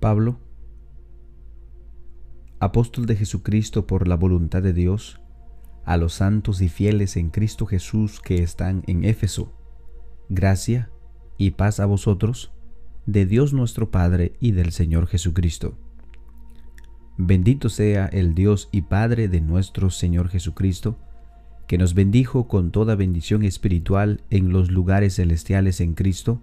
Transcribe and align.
Pablo, 0.00 0.40
apóstol 2.58 3.04
de 3.04 3.16
Jesucristo 3.16 3.86
por 3.86 4.08
la 4.08 4.16
voluntad 4.16 4.62
de 4.62 4.72
Dios, 4.72 5.20
a 5.84 5.98
los 5.98 6.14
santos 6.14 6.62
y 6.62 6.70
fieles 6.70 7.18
en 7.18 7.28
Cristo 7.28 7.66
Jesús 7.66 8.20
que 8.20 8.42
están 8.42 8.82
en 8.86 9.04
Éfeso, 9.04 9.52
gracia 10.30 10.90
y 11.36 11.52
paz 11.52 11.80
a 11.80 11.86
vosotros, 11.86 12.50
de 13.04 13.26
Dios 13.26 13.52
nuestro 13.52 13.90
Padre 13.90 14.32
y 14.40 14.52
del 14.52 14.72
Señor 14.72 15.06
Jesucristo. 15.06 15.76
Bendito 17.18 17.68
sea 17.68 18.06
el 18.06 18.34
Dios 18.34 18.70
y 18.72 18.82
Padre 18.82 19.28
de 19.28 19.42
nuestro 19.42 19.90
Señor 19.90 20.30
Jesucristo, 20.30 20.96
que 21.66 21.76
nos 21.76 21.92
bendijo 21.92 22.48
con 22.48 22.70
toda 22.70 22.94
bendición 22.94 23.42
espiritual 23.42 24.22
en 24.30 24.50
los 24.50 24.70
lugares 24.70 25.16
celestiales 25.16 25.82
en 25.82 25.92
Cristo, 25.92 26.42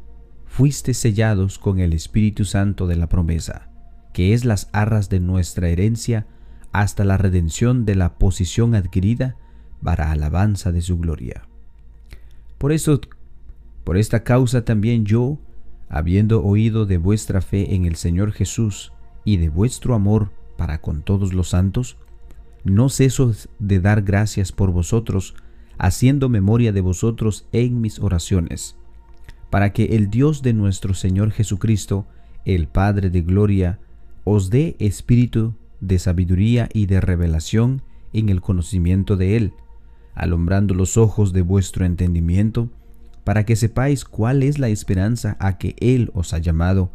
fuiste 0.51 0.93
sellados 0.93 1.57
con 1.57 1.79
el 1.79 1.93
Espíritu 1.93 2.43
Santo 2.43 2.85
de 2.85 2.97
la 2.97 3.07
promesa, 3.07 3.69
que 4.11 4.33
es 4.33 4.43
las 4.43 4.69
arras 4.73 5.07
de 5.07 5.21
nuestra 5.21 5.69
herencia 5.69 6.27
hasta 6.73 7.05
la 7.05 7.15
redención 7.15 7.85
de 7.85 7.95
la 7.95 8.15
posición 8.15 8.75
adquirida 8.75 9.37
para 9.81 10.11
alabanza 10.11 10.73
de 10.73 10.81
su 10.81 10.97
gloria. 10.97 11.43
Por 12.57 12.73
eso, 12.73 12.99
por 13.85 13.95
esta 13.95 14.25
causa 14.25 14.65
también 14.65 15.05
yo, 15.05 15.39
habiendo 15.87 16.43
oído 16.43 16.85
de 16.85 16.97
vuestra 16.97 17.39
fe 17.39 17.73
en 17.73 17.85
el 17.85 17.95
Señor 17.95 18.33
Jesús 18.33 18.91
y 19.23 19.37
de 19.37 19.47
vuestro 19.47 19.95
amor 19.95 20.31
para 20.57 20.81
con 20.81 21.01
todos 21.01 21.33
los 21.33 21.47
santos, 21.47 21.95
no 22.65 22.89
ceso 22.89 23.33
de 23.59 23.79
dar 23.79 24.01
gracias 24.01 24.51
por 24.51 24.71
vosotros, 24.71 25.33
haciendo 25.77 26.27
memoria 26.27 26.73
de 26.73 26.81
vosotros 26.81 27.47
en 27.53 27.79
mis 27.79 27.99
oraciones 27.99 28.75
para 29.51 29.73
que 29.73 29.97
el 29.97 30.09
Dios 30.09 30.41
de 30.41 30.53
nuestro 30.53 30.95
Señor 30.95 31.31
Jesucristo, 31.31 32.07
el 32.45 32.67
Padre 32.67 33.11
de 33.11 33.21
Gloria, 33.21 33.79
os 34.23 34.49
dé 34.49 34.75
espíritu 34.79 35.53
de 35.81 35.99
sabiduría 35.99 36.69
y 36.73 36.85
de 36.85 37.01
revelación 37.01 37.83
en 38.13 38.29
el 38.29 38.41
conocimiento 38.41 39.17
de 39.17 39.35
Él, 39.35 39.53
alumbrando 40.15 40.73
los 40.73 40.97
ojos 40.97 41.33
de 41.33 41.41
vuestro 41.41 41.85
entendimiento, 41.85 42.69
para 43.25 43.45
que 43.45 43.55
sepáis 43.55 44.05
cuál 44.05 44.41
es 44.41 44.57
la 44.57 44.69
esperanza 44.69 45.35
a 45.39 45.57
que 45.57 45.75
Él 45.79 46.11
os 46.13 46.33
ha 46.33 46.37
llamado, 46.37 46.91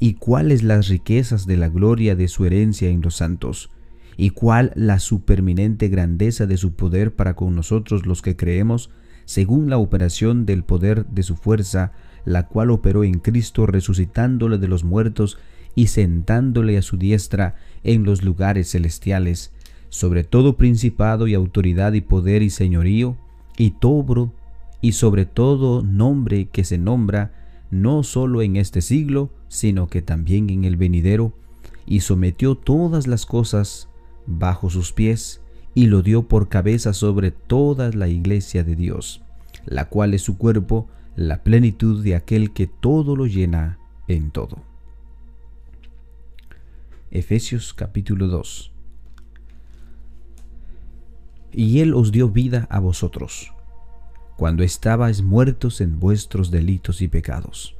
y 0.00 0.14
cuáles 0.14 0.64
las 0.64 0.88
riquezas 0.88 1.46
de 1.46 1.56
la 1.56 1.68
gloria 1.68 2.16
de 2.16 2.26
su 2.26 2.44
herencia 2.44 2.88
en 2.88 3.00
los 3.00 3.14
santos, 3.14 3.70
y 4.16 4.30
cuál 4.30 4.72
la 4.74 4.98
superminente 4.98 5.88
grandeza 5.88 6.46
de 6.46 6.56
su 6.56 6.74
poder 6.74 7.14
para 7.14 7.34
con 7.34 7.54
nosotros 7.54 8.06
los 8.06 8.22
que 8.22 8.36
creemos, 8.36 8.90
según 9.24 9.70
la 9.70 9.78
operación 9.78 10.46
del 10.46 10.64
poder 10.64 11.06
de 11.06 11.22
su 11.22 11.36
fuerza, 11.36 11.92
la 12.24 12.46
cual 12.46 12.70
operó 12.70 13.04
en 13.04 13.18
Cristo 13.18 13.66
resucitándole 13.66 14.58
de 14.58 14.68
los 14.68 14.84
muertos 14.84 15.38
y 15.74 15.88
sentándole 15.88 16.78
a 16.78 16.82
su 16.82 16.96
diestra 16.96 17.56
en 17.82 18.04
los 18.04 18.22
lugares 18.22 18.70
celestiales, 18.70 19.52
sobre 19.88 20.24
todo 20.24 20.56
principado 20.56 21.26
y 21.26 21.34
autoridad 21.34 21.92
y 21.92 22.00
poder 22.00 22.42
y 22.42 22.50
señorío, 22.50 23.16
y 23.56 23.72
tobro, 23.72 24.32
y 24.80 24.92
sobre 24.92 25.26
todo 25.26 25.82
nombre 25.82 26.46
que 26.46 26.64
se 26.64 26.78
nombra, 26.78 27.32
no 27.70 28.02
solo 28.02 28.42
en 28.42 28.56
este 28.56 28.80
siglo, 28.80 29.30
sino 29.48 29.86
que 29.86 30.02
también 30.02 30.50
en 30.50 30.64
el 30.64 30.76
venidero, 30.76 31.34
y 31.86 32.00
sometió 32.00 32.54
todas 32.54 33.06
las 33.06 33.26
cosas 33.26 33.88
bajo 34.26 34.70
sus 34.70 34.92
pies, 34.92 35.41
y 35.74 35.86
lo 35.86 36.02
dio 36.02 36.28
por 36.28 36.48
cabeza 36.48 36.92
sobre 36.92 37.30
toda 37.30 37.90
la 37.90 38.08
iglesia 38.08 38.64
de 38.64 38.76
Dios, 38.76 39.22
la 39.64 39.88
cual 39.88 40.14
es 40.14 40.22
su 40.22 40.36
cuerpo, 40.36 40.88
la 41.16 41.42
plenitud 41.42 42.02
de 42.02 42.14
aquel 42.14 42.52
que 42.52 42.66
todo 42.66 43.16
lo 43.16 43.26
llena 43.26 43.78
en 44.08 44.30
todo. 44.30 44.62
Efesios 47.10 47.74
capítulo 47.74 48.28
2 48.28 48.72
Y 51.52 51.80
Él 51.80 51.94
os 51.94 52.12
dio 52.12 52.28
vida 52.28 52.66
a 52.70 52.80
vosotros, 52.80 53.52
cuando 54.36 54.62
estabais 54.62 55.22
muertos 55.22 55.80
en 55.80 56.00
vuestros 56.00 56.50
delitos 56.50 57.02
y 57.02 57.08
pecados, 57.08 57.76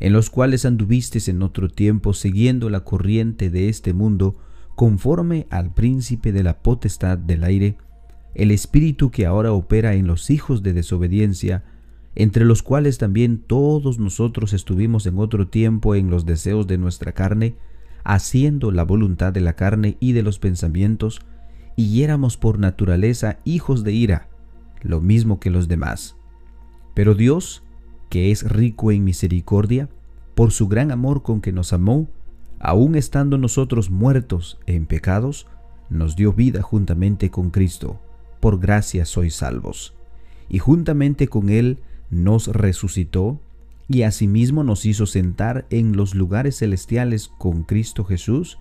en 0.00 0.12
los 0.12 0.30
cuales 0.30 0.64
anduvisteis 0.64 1.28
en 1.28 1.42
otro 1.42 1.68
tiempo 1.68 2.12
siguiendo 2.12 2.70
la 2.70 2.80
corriente 2.80 3.50
de 3.50 3.68
este 3.68 3.92
mundo, 3.92 4.36
conforme 4.74 5.46
al 5.50 5.72
príncipe 5.72 6.32
de 6.32 6.42
la 6.42 6.62
potestad 6.62 7.18
del 7.18 7.44
aire, 7.44 7.76
el 8.34 8.50
espíritu 8.50 9.10
que 9.10 9.26
ahora 9.26 9.52
opera 9.52 9.94
en 9.94 10.06
los 10.06 10.30
hijos 10.30 10.62
de 10.62 10.72
desobediencia, 10.72 11.64
entre 12.14 12.44
los 12.44 12.62
cuales 12.62 12.98
también 12.98 13.38
todos 13.38 13.98
nosotros 13.98 14.52
estuvimos 14.52 15.06
en 15.06 15.18
otro 15.18 15.48
tiempo 15.48 15.94
en 15.94 16.10
los 16.10 16.26
deseos 16.26 16.66
de 16.66 16.78
nuestra 16.78 17.12
carne, 17.12 17.54
haciendo 18.04 18.70
la 18.70 18.84
voluntad 18.84 19.32
de 19.32 19.40
la 19.40 19.54
carne 19.54 19.96
y 20.00 20.12
de 20.12 20.22
los 20.22 20.38
pensamientos, 20.38 21.20
y 21.76 22.02
éramos 22.02 22.36
por 22.36 22.58
naturaleza 22.58 23.38
hijos 23.44 23.84
de 23.84 23.92
ira, 23.92 24.28
lo 24.82 25.00
mismo 25.00 25.40
que 25.40 25.50
los 25.50 25.68
demás. 25.68 26.16
Pero 26.94 27.14
Dios, 27.14 27.62
que 28.08 28.30
es 28.30 28.48
rico 28.48 28.92
en 28.92 29.04
misericordia, 29.04 29.88
por 30.34 30.52
su 30.52 30.68
gran 30.68 30.90
amor 30.90 31.22
con 31.22 31.40
que 31.40 31.52
nos 31.52 31.72
amó, 31.72 32.08
aun 32.60 32.94
estando 32.94 33.38
nosotros 33.38 33.90
muertos 33.90 34.60
en 34.66 34.86
pecados, 34.86 35.46
nos 35.88 36.14
dio 36.14 36.32
vida 36.34 36.62
juntamente 36.62 37.30
con 37.30 37.50
Cristo. 37.50 37.98
Por 38.38 38.60
gracia 38.60 39.06
sois 39.06 39.34
salvos. 39.34 39.94
Y 40.48 40.58
juntamente 40.58 41.26
con 41.26 41.48
Él 41.48 41.78
nos 42.10 42.48
resucitó 42.48 43.40
y 43.88 44.02
asimismo 44.02 44.62
nos 44.62 44.86
hizo 44.86 45.06
sentar 45.06 45.66
en 45.70 45.96
los 45.96 46.14
lugares 46.14 46.58
celestiales 46.58 47.28
con 47.28 47.64
Cristo 47.64 48.04
Jesús, 48.04 48.58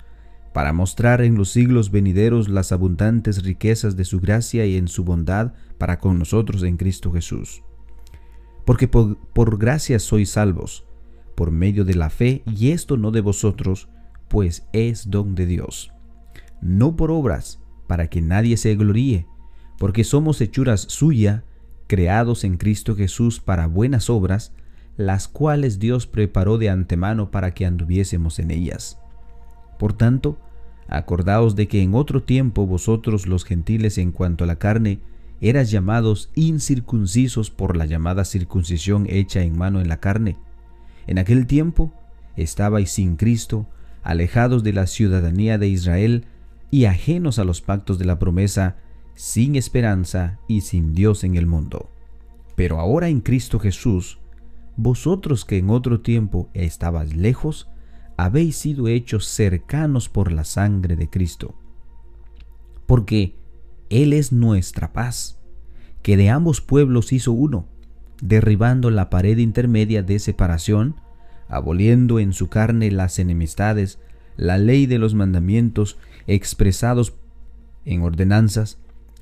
para 0.53 0.73
mostrar 0.73 1.21
en 1.21 1.35
los 1.35 1.49
siglos 1.49 1.91
venideros 1.91 2.49
las 2.49 2.71
abundantes 2.71 3.43
riquezas 3.43 3.95
de 3.95 4.05
su 4.05 4.19
gracia 4.19 4.65
y 4.65 4.77
en 4.77 4.87
su 4.87 5.03
bondad 5.03 5.53
para 5.77 5.99
con 5.99 6.17
nosotros 6.17 6.63
en 6.63 6.77
Cristo 6.77 7.11
Jesús. 7.11 7.61
Porque 8.65 8.87
por, 8.87 9.17
por 9.17 9.59
gracia 9.59 9.99
sois 9.99 10.31
salvos, 10.31 10.85
por 11.39 11.51
medio 11.51 11.85
de 11.85 11.95
la 11.95 12.09
fe, 12.09 12.43
y 12.45 12.71
esto 12.71 12.97
no 12.97 13.11
de 13.11 13.21
vosotros, 13.21 13.87
pues 14.27 14.67
es 14.73 15.09
don 15.09 15.35
de 15.35 15.45
Dios. 15.45 15.93
No 16.59 16.97
por 16.97 17.11
obras, 17.11 17.61
para 17.87 18.09
que 18.09 18.21
nadie 18.21 18.57
se 18.57 18.75
gloríe, 18.75 19.25
porque 19.77 20.03
somos 20.03 20.41
hechuras 20.41 20.81
suya, 20.81 21.45
creados 21.87 22.43
en 22.43 22.57
Cristo 22.57 22.93
Jesús 22.93 23.39
para 23.39 23.67
buenas 23.67 24.09
obras, 24.09 24.51
las 24.97 25.29
cuales 25.29 25.79
Dios 25.79 26.07
preparó 26.07 26.57
de 26.57 26.71
antemano 26.71 27.31
para 27.31 27.53
que 27.53 27.65
anduviésemos 27.65 28.39
en 28.39 28.51
ellas. 28.51 28.99
Por 29.77 29.93
tanto, 29.93 30.39
Acordaos 30.89 31.55
de 31.55 31.69
que 31.69 31.81
en 31.81 31.95
otro 31.95 32.21
tiempo 32.21 32.65
vosotros 32.65 33.27
los 33.27 33.45
gentiles 33.45 33.97
en 33.97 34.11
cuanto 34.11 34.43
a 34.43 34.47
la 34.47 34.57
carne 34.57 34.99
eras 35.39 35.71
llamados 35.71 36.31
incircuncisos 36.35 37.49
por 37.49 37.77
la 37.77 37.85
llamada 37.85 38.25
circuncisión 38.25 39.05
hecha 39.07 39.41
en 39.41 39.57
mano 39.57 39.79
en 39.79 39.87
la 39.87 40.01
carne. 40.01 40.35
En 41.09 41.17
aquel 41.17 41.47
tiempo 41.47 41.91
estabais 42.35 42.91
sin 42.91 43.15
Cristo, 43.15 43.65
alejados 44.03 44.61
de 44.61 44.73
la 44.73 44.85
ciudadanía 44.85 45.57
de 45.57 45.67
Israel 45.67 46.25
y 46.69 46.85
ajenos 46.85 47.39
a 47.39 47.43
los 47.45 47.61
pactos 47.61 47.97
de 47.97 48.05
la 48.05 48.19
promesa, 48.19 48.75
sin 49.15 49.55
esperanza 49.55 50.37
y 50.47 50.61
sin 50.61 50.93
Dios 50.93 51.23
en 51.23 51.35
el 51.35 51.47
mundo. 51.47 51.89
Pero 52.55 52.79
ahora 52.79 53.09
en 53.09 53.21
Cristo 53.21 53.57
Jesús, 53.57 54.19
vosotros 54.77 55.45
que 55.45 55.57
en 55.57 55.71
otro 55.71 56.01
tiempo 56.01 56.51
estabais 56.53 57.15
lejos, 57.15 57.71
habéis 58.15 58.57
sido 58.57 58.87
hechos 58.87 59.25
cercanos 59.25 60.09
por 60.09 60.31
la 60.31 60.43
sangre 60.43 60.95
de 60.95 61.09
Cristo. 61.09 61.55
Porque 62.85 63.35
Él 63.89 64.13
es 64.13 64.31
nuestra 64.31 64.93
paz, 64.93 65.39
que 66.03 66.17
de 66.17 66.29
ambos 66.29 66.61
pueblos 66.61 67.11
hizo 67.13 67.31
uno, 67.31 67.65
derribando 68.21 68.89
la 68.89 69.09
pared 69.09 69.37
intermedia 69.37 70.03
de 70.03 70.19
separación, 70.19 70.95
aboliendo 71.47 72.19
en 72.19 72.33
su 72.33 72.47
carne 72.49 72.91
las 72.91 73.19
enemistades, 73.19 73.99
la 74.37 74.57
ley 74.57 74.85
de 74.85 74.99
los 74.99 75.15
mandamientos 75.15 75.97
expresados 76.27 77.13
en 77.85 78.01
ordenanzas, 78.01 78.77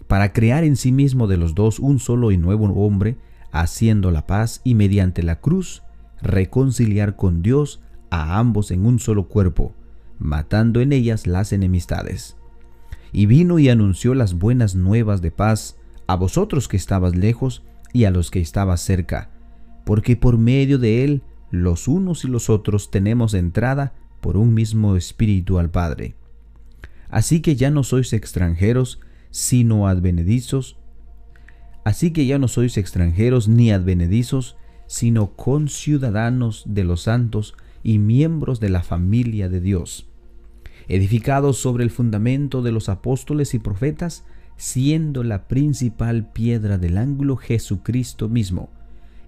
para 0.08 0.34
crear 0.34 0.64
en 0.64 0.76
sí 0.76 0.92
mismo 0.92 1.28
de 1.28 1.38
los 1.38 1.54
dos 1.56 1.80
un 1.80 2.00
solo 2.00 2.32
y 2.32 2.38
nuevo 2.38 2.66
hombre, 2.86 3.18
haciendo 3.52 4.12
la 4.12 4.28
paz 4.28 4.62
y 4.64 4.76
mediante 4.76 5.24
la 5.24 5.40
cruz 5.40 5.84
reconciliar 6.22 7.16
con 7.16 7.42
Dios 7.42 7.82
a 8.10 8.40
ambos 8.40 8.72
en 8.72 8.86
un 8.86 9.00
solo 9.00 9.28
cuerpo, 9.28 9.74
matando 10.20 10.82
en 10.82 10.94
ellas 10.94 11.28
las 11.28 11.54
enemistades. 11.54 12.36
Y 13.12 13.26
vino 13.26 13.60
y 13.60 13.70
anunció 13.70 14.14
las 14.14 14.34
buenas 14.34 14.76
nuevas 14.76 15.22
de 15.22 15.32
paz 15.32 15.78
a 16.08 16.16
vosotros 16.16 16.68
que 16.68 16.78
estabas 16.78 17.16
lejos 17.16 17.64
y 17.94 18.06
a 18.06 18.12
los 18.12 18.32
que 18.32 18.40
estabas 18.40 18.82
cerca, 18.82 19.30
porque 19.86 20.16
por 20.16 20.38
medio 20.38 20.78
de 20.78 21.04
él 21.04 21.24
los 21.50 21.88
unos 21.88 22.26
y 22.26 22.28
los 22.28 22.50
otros 22.50 22.92
tenemos 22.92 23.34
entrada 23.34 23.94
por 24.22 24.38
un 24.38 24.54
mismo 24.54 24.96
espíritu 24.96 25.60
al 25.60 25.70
Padre. 25.70 26.16
Así 27.10 27.42
que 27.42 27.56
ya 27.56 27.72
no 27.72 27.84
sois 27.84 28.14
extranjeros, 28.14 29.00
sino 29.32 29.88
advenedizos. 29.88 30.78
Así 31.86 32.12
que 32.12 32.26
ya 32.26 32.38
no 32.38 32.48
sois 32.48 32.78
extranjeros 32.78 33.48
ni 33.48 33.72
advenedizos, 33.72 34.58
sino 34.88 35.36
conciudadanos 35.36 36.64
de 36.68 36.84
los 36.84 37.04
santos 37.04 37.56
y 37.84 38.00
miembros 38.00 38.60
de 38.60 38.70
la 38.70 38.84
familia 38.84 39.48
de 39.48 39.62
Dios, 39.62 40.10
edificados 40.88 41.58
sobre 41.58 41.84
el 41.84 41.92
fundamento 41.92 42.62
de 42.62 42.72
los 42.72 42.90
apóstoles 42.90 43.54
y 43.54 43.60
profetas, 43.60 44.26
siendo 44.58 45.24
la 45.24 45.48
principal 45.48 46.32
piedra 46.32 46.78
del 46.78 46.98
ángulo 46.98 47.38
Jesucristo 47.38 48.28
mismo, 48.28 48.70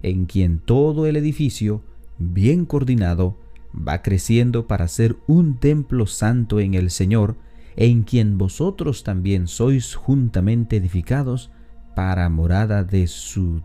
en 0.02 0.26
quien 0.26 0.58
todo 0.58 1.06
el 1.06 1.16
edificio, 1.16 1.82
bien 2.18 2.66
coordinado, 2.66 3.36
va 3.74 4.02
creciendo 4.02 4.66
para 4.66 4.88
ser 4.88 5.16
un 5.26 5.56
templo 5.58 6.06
santo 6.06 6.60
en 6.60 6.74
el 6.74 6.90
Señor, 6.90 7.36
en 7.76 8.02
quien 8.02 8.36
vosotros 8.36 9.04
también 9.04 9.46
sois 9.46 9.94
juntamente 9.94 10.76
edificados 10.76 11.50
para 11.94 12.28
morada 12.28 12.82
de 12.82 13.06
su 13.06 13.62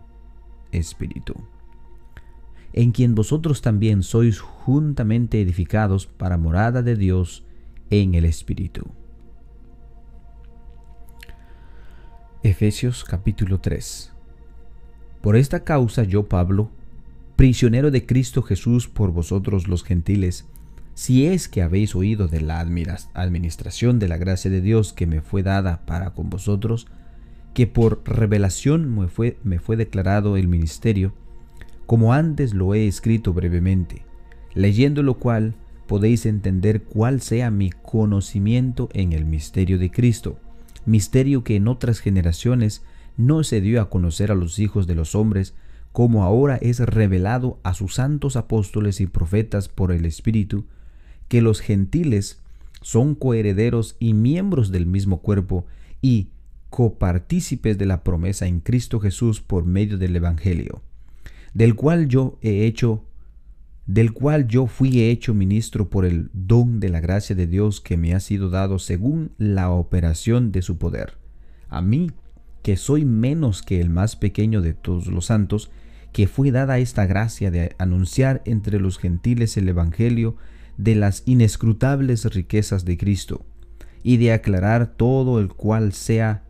Espíritu, 0.70 1.34
en 2.72 2.92
quien 2.92 3.14
vosotros 3.14 3.62
también 3.62 4.02
sois 4.02 4.38
juntamente 4.38 5.40
edificados 5.40 6.06
para 6.06 6.36
morada 6.36 6.82
de 6.82 6.96
Dios 6.96 7.44
en 7.90 8.14
el 8.14 8.24
Espíritu. 8.24 8.84
Efesios 12.48 13.02
capítulo 13.02 13.58
3 13.58 14.12
Por 15.20 15.34
esta 15.34 15.64
causa 15.64 16.04
yo, 16.04 16.28
Pablo, 16.28 16.70
prisionero 17.34 17.90
de 17.90 18.06
Cristo 18.06 18.40
Jesús 18.40 18.86
por 18.86 19.10
vosotros 19.10 19.66
los 19.66 19.82
gentiles, 19.82 20.46
si 20.94 21.26
es 21.26 21.48
que 21.48 21.62
habéis 21.62 21.96
oído 21.96 22.28
de 22.28 22.40
la 22.40 22.60
administración 22.60 23.98
de 23.98 24.06
la 24.06 24.16
gracia 24.16 24.48
de 24.48 24.60
Dios 24.60 24.92
que 24.92 25.08
me 25.08 25.22
fue 25.22 25.42
dada 25.42 25.84
para 25.86 26.10
con 26.10 26.30
vosotros, 26.30 26.86
que 27.52 27.66
por 27.66 28.02
revelación 28.04 28.96
me 28.96 29.08
fue, 29.08 29.38
me 29.42 29.58
fue 29.58 29.76
declarado 29.76 30.36
el 30.36 30.46
ministerio, 30.46 31.14
como 31.84 32.12
antes 32.12 32.54
lo 32.54 32.74
he 32.74 32.86
escrito 32.86 33.32
brevemente, 33.32 34.04
leyendo 34.54 35.02
lo 35.02 35.14
cual 35.14 35.54
podéis 35.88 36.26
entender 36.26 36.84
cuál 36.84 37.20
sea 37.20 37.50
mi 37.50 37.70
conocimiento 37.70 38.88
en 38.92 39.12
el 39.12 39.24
misterio 39.24 39.80
de 39.80 39.90
Cristo, 39.90 40.38
misterio 40.86 41.44
que 41.44 41.56
en 41.56 41.68
otras 41.68 42.00
generaciones 42.00 42.82
no 43.16 43.44
se 43.44 43.60
dio 43.60 43.80
a 43.80 43.90
conocer 43.90 44.30
a 44.30 44.34
los 44.34 44.58
hijos 44.58 44.86
de 44.86 44.94
los 44.94 45.14
hombres, 45.14 45.54
como 45.92 46.24
ahora 46.24 46.56
es 46.56 46.80
revelado 46.80 47.58
a 47.62 47.74
sus 47.74 47.94
santos 47.94 48.36
apóstoles 48.36 49.00
y 49.00 49.06
profetas 49.06 49.68
por 49.68 49.92
el 49.92 50.04
Espíritu, 50.04 50.64
que 51.28 51.42
los 51.42 51.60
gentiles 51.60 52.40
son 52.82 53.14
coherederos 53.14 53.96
y 53.98 54.14
miembros 54.14 54.70
del 54.70 54.86
mismo 54.86 55.20
cuerpo 55.20 55.66
y 56.02 56.28
copartícipes 56.70 57.78
de 57.78 57.86
la 57.86 58.04
promesa 58.04 58.46
en 58.46 58.60
Cristo 58.60 59.00
Jesús 59.00 59.40
por 59.40 59.64
medio 59.64 59.98
del 59.98 60.14
Evangelio, 60.14 60.82
del 61.54 61.74
cual 61.74 62.08
yo 62.08 62.38
he 62.42 62.66
hecho 62.66 63.02
del 63.86 64.12
cual 64.12 64.48
yo 64.48 64.66
fui 64.66 65.02
hecho 65.02 65.32
ministro 65.32 65.88
por 65.88 66.04
el 66.04 66.28
don 66.32 66.80
de 66.80 66.88
la 66.88 67.00
gracia 67.00 67.36
de 67.36 67.46
Dios 67.46 67.80
que 67.80 67.96
me 67.96 68.14
ha 68.14 68.20
sido 68.20 68.50
dado 68.50 68.78
según 68.78 69.32
la 69.38 69.70
operación 69.70 70.50
de 70.50 70.62
su 70.62 70.76
poder. 70.76 71.18
A 71.68 71.82
mí, 71.82 72.10
que 72.62 72.76
soy 72.76 73.04
menos 73.04 73.62
que 73.62 73.80
el 73.80 73.90
más 73.90 74.16
pequeño 74.16 74.60
de 74.60 74.74
todos 74.74 75.06
los 75.06 75.26
santos, 75.26 75.70
que 76.12 76.26
fue 76.26 76.50
dada 76.50 76.78
esta 76.78 77.06
gracia 77.06 77.50
de 77.50 77.76
anunciar 77.78 78.42
entre 78.44 78.80
los 78.80 78.98
gentiles 78.98 79.56
el 79.56 79.68
Evangelio 79.68 80.36
de 80.76 80.96
las 80.96 81.22
inescrutables 81.26 82.24
riquezas 82.24 82.84
de 82.84 82.96
Cristo, 82.96 83.46
y 84.02 84.16
de 84.16 84.32
aclarar 84.32 84.94
todo 84.96 85.40
el 85.40 85.48
cual 85.48 85.92
sea 85.92 86.44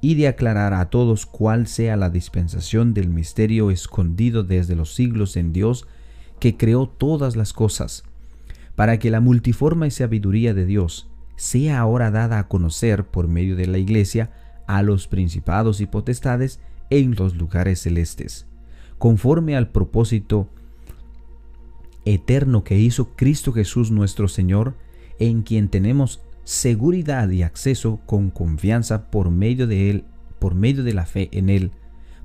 y 0.00 0.14
de 0.14 0.28
aclarar 0.28 0.74
a 0.74 0.90
todos 0.90 1.26
cuál 1.26 1.66
sea 1.66 1.96
la 1.96 2.10
dispensación 2.10 2.94
del 2.94 3.08
misterio 3.08 3.70
escondido 3.70 4.44
desde 4.44 4.76
los 4.76 4.94
siglos 4.94 5.36
en 5.36 5.52
Dios 5.52 5.86
que 6.38 6.56
creó 6.56 6.88
todas 6.88 7.36
las 7.36 7.52
cosas, 7.52 8.04
para 8.74 8.98
que 8.98 9.10
la 9.10 9.20
multiforme 9.20 9.90
sabiduría 9.90 10.54
de 10.54 10.66
Dios 10.66 11.08
sea 11.36 11.80
ahora 11.80 12.10
dada 12.10 12.38
a 12.38 12.48
conocer 12.48 13.04
por 13.04 13.28
medio 13.28 13.56
de 13.56 13.66
la 13.66 13.78
Iglesia 13.78 14.30
a 14.66 14.82
los 14.82 15.06
principados 15.08 15.80
y 15.80 15.86
potestades 15.86 16.60
en 16.90 17.14
los 17.14 17.36
lugares 17.36 17.80
celestes, 17.80 18.46
conforme 18.98 19.56
al 19.56 19.70
propósito 19.70 20.48
eterno 22.04 22.64
que 22.64 22.78
hizo 22.78 23.10
Cristo 23.16 23.52
Jesús 23.52 23.90
nuestro 23.90 24.28
Señor, 24.28 24.74
en 25.18 25.42
quien 25.42 25.68
tenemos 25.68 26.20
seguridad 26.44 27.28
y 27.30 27.42
acceso 27.42 28.00
con 28.06 28.30
confianza 28.30 29.10
por 29.10 29.30
medio 29.30 29.66
de 29.66 29.90
él, 29.90 30.04
por 30.38 30.54
medio 30.54 30.82
de 30.82 30.94
la 30.94 31.04
fe 31.04 31.28
en 31.32 31.50
él, 31.50 31.72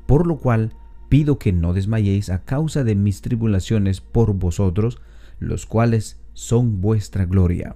por 0.05 0.27
lo 0.27 0.38
cual 0.38 0.74
pido 1.13 1.38
que 1.38 1.53
no 1.53 1.74
desmayéis 1.74 2.32
a 2.32 2.39
causa 2.39 2.84
de 2.84 2.96
mis 2.96 3.22
tribulaciones 3.22 4.01
por 4.01 4.34
vosotros, 4.34 4.98
los 5.38 5.67
cuales 5.67 6.20
son 6.34 6.82
vuestra 6.82 7.25
gloria. 7.25 7.75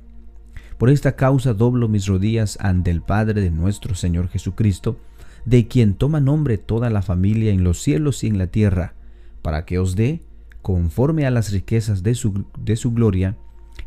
Por 0.79 0.89
esta 0.89 1.15
causa 1.15 1.53
doblo 1.53 1.87
mis 1.87 2.07
rodillas 2.07 2.57
ante 2.59 2.89
el 2.89 3.03
Padre 3.03 3.41
de 3.41 3.51
nuestro 3.51 3.93
Señor 3.93 4.27
Jesucristo, 4.29 4.97
de 5.45 5.67
quien 5.67 5.93
toma 5.93 6.19
nombre 6.19 6.57
toda 6.57 6.89
la 6.89 7.03
familia 7.03 7.51
en 7.51 7.63
los 7.63 7.79
cielos 7.79 8.23
y 8.23 8.27
en 8.27 8.39
la 8.39 8.47
tierra, 8.47 8.95
para 9.43 9.65
que 9.65 9.77
os 9.77 9.95
dé, 9.95 10.23
conforme 10.63 11.27
a 11.27 11.29
las 11.29 11.51
riquezas 11.51 12.01
de 12.01 12.15
su, 12.15 12.45
de 12.57 12.75
su 12.75 12.91
gloria, 12.91 13.37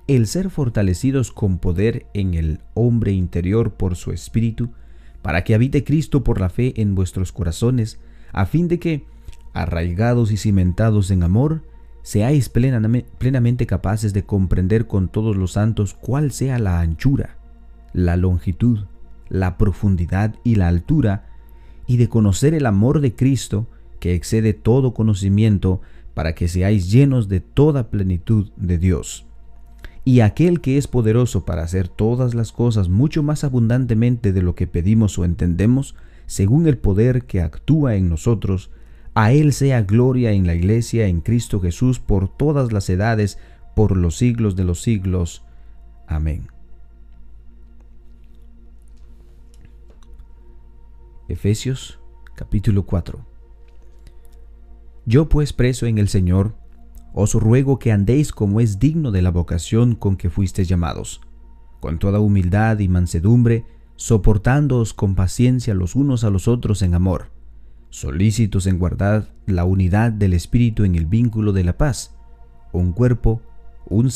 el 0.06 0.28
ser 0.28 0.50
fortalecidos 0.50 1.32
con 1.32 1.58
poder 1.58 2.06
en 2.14 2.34
el 2.34 2.60
hombre 2.74 3.10
interior 3.10 3.72
por 3.72 3.96
su 3.96 4.12
espíritu, 4.12 4.70
para 5.22 5.42
que 5.42 5.56
habite 5.56 5.82
Cristo 5.82 6.22
por 6.22 6.40
la 6.40 6.50
fe 6.50 6.80
en 6.80 6.94
vuestros 6.94 7.32
corazones, 7.32 7.98
a 8.32 8.46
fin 8.46 8.68
de 8.68 8.78
que, 8.78 9.10
arraigados 9.52 10.32
y 10.32 10.36
cimentados 10.36 11.10
en 11.10 11.22
amor, 11.22 11.62
seáis 12.02 12.48
plenamente 12.48 13.66
capaces 13.66 14.12
de 14.12 14.24
comprender 14.24 14.86
con 14.86 15.08
todos 15.08 15.36
los 15.36 15.52
santos 15.52 15.94
cuál 15.94 16.30
sea 16.30 16.58
la 16.58 16.80
anchura, 16.80 17.36
la 17.92 18.16
longitud, 18.16 18.80
la 19.28 19.58
profundidad 19.58 20.34
y 20.44 20.56
la 20.56 20.68
altura, 20.68 21.26
y 21.86 21.96
de 21.96 22.08
conocer 22.08 22.54
el 22.54 22.66
amor 22.66 23.00
de 23.00 23.14
Cristo, 23.14 23.66
que 23.98 24.14
excede 24.14 24.54
todo 24.54 24.94
conocimiento, 24.94 25.80
para 26.14 26.34
que 26.34 26.48
seáis 26.48 26.90
llenos 26.90 27.28
de 27.28 27.40
toda 27.40 27.90
plenitud 27.90 28.50
de 28.56 28.78
Dios. 28.78 29.26
Y 30.04 30.20
aquel 30.20 30.60
que 30.60 30.78
es 30.78 30.86
poderoso 30.86 31.44
para 31.44 31.62
hacer 31.62 31.88
todas 31.88 32.34
las 32.34 32.52
cosas 32.52 32.88
mucho 32.88 33.22
más 33.22 33.44
abundantemente 33.44 34.32
de 34.32 34.42
lo 34.42 34.54
que 34.54 34.66
pedimos 34.66 35.18
o 35.18 35.24
entendemos, 35.24 35.94
según 36.26 36.66
el 36.66 36.78
poder 36.78 37.24
que 37.24 37.42
actúa 37.42 37.96
en 37.96 38.08
nosotros, 38.08 38.70
a 39.20 39.32
Él 39.32 39.52
sea 39.52 39.82
gloria 39.82 40.32
en 40.32 40.46
la 40.46 40.54
Iglesia, 40.54 41.06
en 41.06 41.20
Cristo 41.20 41.60
Jesús, 41.60 42.00
por 42.00 42.34
todas 42.34 42.72
las 42.72 42.88
edades, 42.88 43.36
por 43.76 43.94
los 43.94 44.16
siglos 44.16 44.56
de 44.56 44.64
los 44.64 44.80
siglos. 44.80 45.44
Amén. 46.06 46.46
Efesios 51.28 52.00
capítulo 52.34 52.86
4 52.86 53.26
Yo 55.04 55.28
pues 55.28 55.52
preso 55.52 55.84
en 55.84 55.98
el 55.98 56.08
Señor, 56.08 56.54
os 57.12 57.34
ruego 57.34 57.78
que 57.78 57.92
andéis 57.92 58.32
como 58.32 58.58
es 58.58 58.78
digno 58.78 59.10
de 59.10 59.20
la 59.20 59.30
vocación 59.30 59.96
con 59.96 60.16
que 60.16 60.30
fuisteis 60.30 60.66
llamados, 60.66 61.20
con 61.80 61.98
toda 61.98 62.20
humildad 62.20 62.78
y 62.78 62.88
mansedumbre, 62.88 63.66
soportándoos 63.96 64.94
con 64.94 65.14
paciencia 65.14 65.74
los 65.74 65.94
unos 65.94 66.24
a 66.24 66.30
los 66.30 66.48
otros 66.48 66.80
en 66.80 66.94
amor 66.94 67.38
solícitos 67.90 68.66
en 68.66 68.78
guardar 68.78 69.28
la 69.46 69.64
unidad 69.64 70.12
del 70.12 70.32
Espíritu 70.32 70.84
en 70.84 70.94
el 70.94 71.06
vínculo 71.06 71.52
de 71.52 71.64
la 71.64 71.76
paz, 71.76 72.14
un 72.72 72.92
cuerpo, 72.92 73.42
un, 73.86 74.10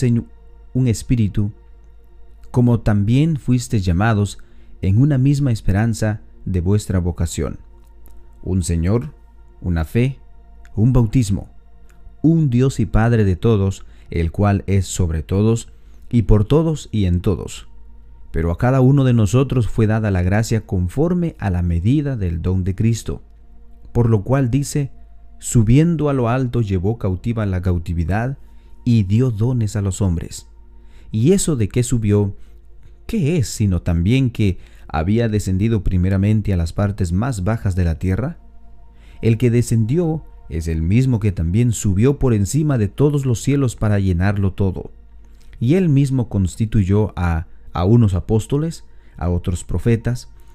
un 0.72 0.88
espíritu, 0.88 1.52
como 2.50 2.80
también 2.80 3.36
fuisteis 3.36 3.84
llamados 3.84 4.38
en 4.80 5.00
una 5.00 5.18
misma 5.18 5.50
esperanza 5.50 6.20
de 6.44 6.60
vuestra 6.60 6.98
vocación, 6.98 7.58
un 8.42 8.62
Señor, 8.62 9.12
una 9.60 9.84
fe, 9.84 10.18
un 10.76 10.92
bautismo, 10.92 11.48
un 12.22 12.50
Dios 12.50 12.80
y 12.80 12.86
Padre 12.86 13.24
de 13.24 13.36
todos, 13.36 13.84
el 14.10 14.30
cual 14.30 14.62
es 14.66 14.86
sobre 14.86 15.22
todos, 15.22 15.68
y 16.10 16.22
por 16.22 16.44
todos 16.44 16.88
y 16.92 17.06
en 17.06 17.20
todos. 17.20 17.66
Pero 18.30 18.50
a 18.50 18.58
cada 18.58 18.80
uno 18.80 19.04
de 19.04 19.12
nosotros 19.12 19.68
fue 19.68 19.86
dada 19.86 20.10
la 20.10 20.22
gracia 20.22 20.60
conforme 20.60 21.34
a 21.38 21.50
la 21.50 21.62
medida 21.62 22.16
del 22.16 22.42
don 22.42 22.62
de 22.62 22.74
Cristo. 22.74 23.22
Por 23.94 24.10
lo 24.10 24.24
cual 24.24 24.50
dice, 24.50 24.90
subiendo 25.38 26.08
a 26.08 26.14
lo 26.14 26.28
alto 26.28 26.62
llevó 26.62 26.98
cautiva 26.98 27.46
la 27.46 27.62
cautividad 27.62 28.38
y 28.84 29.04
dio 29.04 29.30
dones 29.30 29.76
a 29.76 29.82
los 29.82 30.02
hombres. 30.02 30.48
¿Y 31.12 31.30
eso 31.30 31.54
de 31.54 31.68
qué 31.68 31.84
subió? 31.84 32.36
¿Qué 33.06 33.36
es 33.36 33.46
sino 33.46 33.82
también 33.82 34.30
que 34.30 34.58
había 34.88 35.28
descendido 35.28 35.84
primeramente 35.84 36.52
a 36.52 36.56
las 36.56 36.72
partes 36.72 37.12
más 37.12 37.44
bajas 37.44 37.76
de 37.76 37.84
la 37.84 38.00
tierra? 38.00 38.38
El 39.22 39.38
que 39.38 39.52
descendió 39.52 40.24
es 40.48 40.66
el 40.66 40.82
mismo 40.82 41.20
que 41.20 41.30
también 41.30 41.70
subió 41.70 42.18
por 42.18 42.34
encima 42.34 42.78
de 42.78 42.88
todos 42.88 43.24
los 43.24 43.40
cielos 43.42 43.76
para 43.76 44.00
llenarlo 44.00 44.54
todo. 44.54 44.90
Y 45.60 45.74
él 45.74 45.88
mismo 45.88 46.28
constituyó 46.28 47.12
a, 47.14 47.46
a 47.72 47.84
unos 47.84 48.14
apóstoles, 48.14 48.84
a 49.16 49.30
otros 49.30 49.62
profetas, 49.62 50.33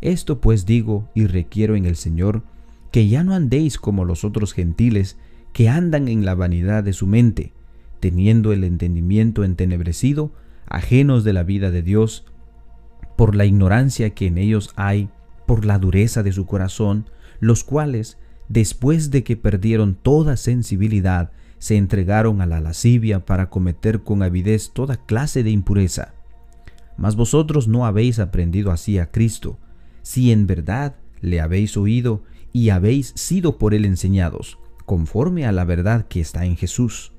Esto 0.00 0.40
pues 0.40 0.66
digo 0.66 1.08
y 1.14 1.26
requiero 1.26 1.76
en 1.76 1.86
el 1.86 1.96
Señor, 1.96 2.42
que 2.90 3.08
ya 3.08 3.22
no 3.22 3.34
andéis 3.34 3.78
como 3.78 4.04
los 4.04 4.24
otros 4.24 4.52
gentiles 4.52 5.16
que 5.52 5.68
andan 5.68 6.08
en 6.08 6.24
la 6.24 6.34
vanidad 6.34 6.82
de 6.84 6.92
su 6.92 7.06
mente, 7.06 7.52
teniendo 8.00 8.52
el 8.52 8.64
entendimiento 8.64 9.44
entenebrecido, 9.44 10.32
ajenos 10.66 11.24
de 11.24 11.32
la 11.32 11.42
vida 11.42 11.70
de 11.70 11.82
Dios, 11.82 12.24
por 13.16 13.34
la 13.34 13.44
ignorancia 13.44 14.10
que 14.10 14.26
en 14.26 14.38
ellos 14.38 14.70
hay, 14.76 15.10
por 15.46 15.64
la 15.64 15.78
dureza 15.78 16.22
de 16.22 16.32
su 16.32 16.46
corazón, 16.46 17.06
los 17.40 17.64
cuales, 17.64 18.18
después 18.48 19.10
de 19.10 19.24
que 19.24 19.36
perdieron 19.36 19.94
toda 19.94 20.36
sensibilidad, 20.36 21.32
se 21.58 21.76
entregaron 21.76 22.40
a 22.40 22.46
la 22.46 22.60
lascivia 22.60 23.26
para 23.26 23.50
cometer 23.50 24.02
con 24.02 24.22
avidez 24.22 24.70
toda 24.72 24.96
clase 24.96 25.42
de 25.42 25.50
impureza. 25.50 26.14
Mas 26.96 27.16
vosotros 27.16 27.68
no 27.68 27.84
habéis 27.84 28.18
aprendido 28.18 28.70
así 28.70 28.98
a 28.98 29.10
Cristo, 29.10 29.58
si 30.10 30.32
en 30.32 30.48
verdad 30.48 30.96
le 31.20 31.40
habéis 31.40 31.76
oído 31.76 32.24
y 32.52 32.70
habéis 32.70 33.12
sido 33.14 33.58
por 33.58 33.74
él 33.74 33.84
enseñados, 33.84 34.58
conforme 34.84 35.46
a 35.46 35.52
la 35.52 35.64
verdad 35.64 36.08
que 36.08 36.20
está 36.20 36.46
en 36.46 36.56
Jesús. 36.56 37.12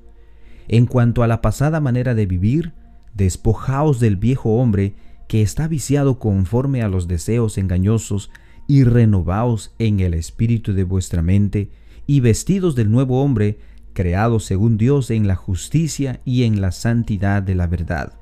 En 0.68 0.84
cuanto 0.84 1.22
a 1.22 1.26
la 1.26 1.40
pasada 1.40 1.80
manera 1.80 2.14
de 2.14 2.26
vivir, 2.26 2.74
despojaos 3.14 3.98
del 3.98 4.16
viejo 4.16 4.56
hombre 4.56 4.94
que 5.26 5.40
está 5.40 5.68
viciado 5.68 6.18
conforme 6.18 6.82
a 6.82 6.88
los 6.88 7.08
deseos 7.08 7.56
engañosos 7.56 8.30
y 8.68 8.84
renovaos 8.84 9.74
en 9.78 10.00
el 10.00 10.12
espíritu 10.12 10.74
de 10.74 10.84
vuestra 10.84 11.22
mente 11.22 11.70
y 12.06 12.20
vestidos 12.20 12.74
del 12.74 12.90
nuevo 12.90 13.22
hombre 13.22 13.58
creado 13.94 14.38
según 14.38 14.76
Dios 14.76 15.10
en 15.10 15.26
la 15.26 15.36
justicia 15.36 16.20
y 16.26 16.42
en 16.42 16.60
la 16.60 16.72
santidad 16.72 17.42
de 17.42 17.54
la 17.54 17.66
verdad. 17.66 18.12